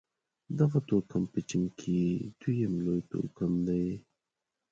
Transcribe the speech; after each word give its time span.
دغه 0.59 0.77
توکم 0.89 1.23
په 1.33 1.39
چين 1.49 1.63
کې 1.79 1.99
دویم 2.41 2.73
لوی 2.85 3.01
توکم 3.11 3.51
دی. 3.67 3.85